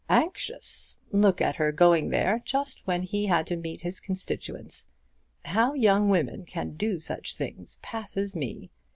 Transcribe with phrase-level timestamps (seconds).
[0.09, 4.87] "Anxious; look at her going there just when he had to meet his constituents.
[5.45, 8.71] How young women can do such things passes me!